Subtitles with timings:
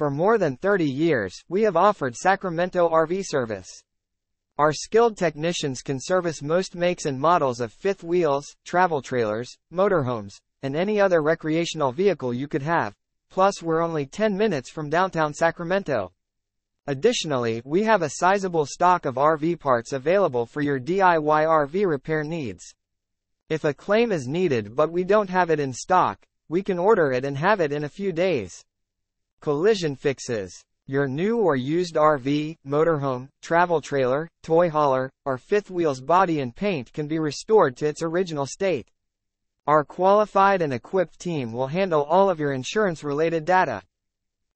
[0.00, 3.68] For more than 30 years, we have offered Sacramento RV service.
[4.56, 10.40] Our skilled technicians can service most makes and models of fifth wheels, travel trailers, motorhomes,
[10.62, 12.94] and any other recreational vehicle you could have.
[13.30, 16.12] Plus, we're only 10 minutes from downtown Sacramento.
[16.86, 22.24] Additionally, we have a sizable stock of RV parts available for your DIY RV repair
[22.24, 22.74] needs.
[23.50, 27.12] If a claim is needed but we don't have it in stock, we can order
[27.12, 28.64] it and have it in a few days.
[29.40, 30.62] Collision fixes.
[30.86, 36.54] Your new or used RV, motorhome, travel trailer, toy hauler, or fifth wheel's body and
[36.54, 38.90] paint can be restored to its original state.
[39.66, 43.80] Our qualified and equipped team will handle all of your insurance related data.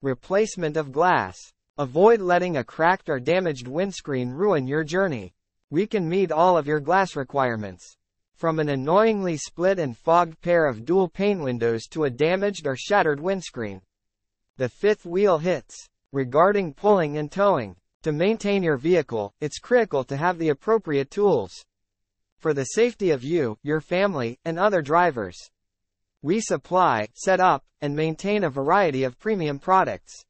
[0.02, 1.38] Replacement of glass.
[1.78, 5.32] Avoid letting a cracked or damaged windscreen ruin your journey.
[5.70, 7.96] We can meet all of your glass requirements.
[8.34, 12.76] From an annoyingly split and fogged pair of dual pane windows to a damaged or
[12.76, 13.80] shattered windscreen.
[14.56, 15.88] The fifth wheel hitches.
[16.12, 17.74] Regarding pulling and towing.
[18.04, 21.64] To maintain your vehicle, it's critical to have the appropriate tools.
[22.38, 25.36] For the safety of you, your family, and other drivers.
[26.22, 30.24] We supply, set up, and maintain a variety of premium products.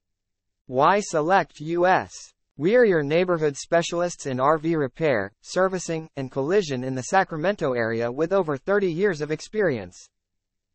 [0.66, 2.10] Why select US?
[2.56, 8.10] We are your neighborhood specialists in RV repair, servicing, and collision in the Sacramento area
[8.10, 10.08] with over 30 years of experience.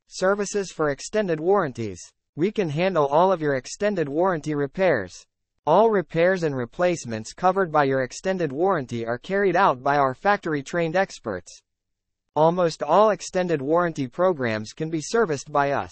[0.08, 2.00] Services for extended warranties.
[2.39, 5.25] We can handle all of your extended warranty repairs.
[5.65, 10.63] All repairs and replacements covered by your extended warranty are carried out by our factory
[10.63, 11.61] trained experts.
[12.37, 15.91] Almost all extended warranty programs can be serviced by us.